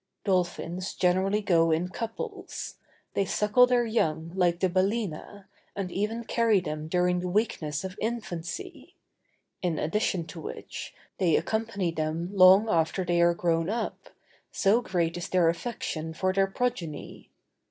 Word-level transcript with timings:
Dolphins 0.25 0.95
generally 0.95 1.43
go 1.43 1.69
in 1.69 1.89
couples. 1.89 2.77
They 3.13 3.23
suckle 3.23 3.67
their 3.67 3.85
young 3.85 4.31
like 4.33 4.59
the 4.59 4.67
balæna, 4.67 5.45
and 5.75 5.91
even 5.91 6.23
carry 6.23 6.59
them 6.59 6.87
during 6.87 7.19
the 7.19 7.27
weakness 7.27 7.83
of 7.83 7.95
infancy; 8.01 8.95
in 9.61 9.77
addition 9.77 10.25
to 10.25 10.41
which, 10.41 10.95
they 11.19 11.35
accompany 11.35 11.91
them 11.91 12.31
long 12.33 12.67
after 12.67 13.05
they 13.05 13.21
are 13.21 13.35
grown 13.35 13.69
up, 13.69 14.09
so 14.51 14.81
great 14.81 15.17
is 15.17 15.29
their 15.29 15.49
affection 15.49 16.15
for 16.15 16.33
their 16.33 16.47
progeny. 16.47 17.29